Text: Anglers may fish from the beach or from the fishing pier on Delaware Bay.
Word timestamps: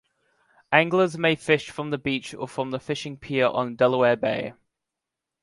Anglers 0.71 1.15
may 1.15 1.35
fish 1.35 1.69
from 1.69 1.91
the 1.91 1.99
beach 1.99 2.33
or 2.33 2.47
from 2.47 2.71
the 2.71 2.79
fishing 2.79 3.17
pier 3.17 3.45
on 3.45 3.75
Delaware 3.75 4.15
Bay. 4.15 4.53